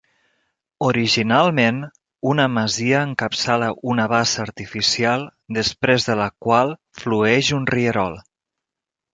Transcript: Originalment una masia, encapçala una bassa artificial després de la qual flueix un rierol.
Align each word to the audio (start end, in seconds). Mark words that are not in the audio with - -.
Originalment 0.85 1.81
una 2.29 2.45
masia, 2.53 3.03
encapçala 3.09 3.69
una 3.97 4.07
bassa 4.15 4.43
artificial 4.47 5.29
després 5.59 6.09
de 6.11 6.19
la 6.25 6.29
qual 6.47 6.77
flueix 7.03 7.53
un 7.61 7.73
rierol. 7.77 8.19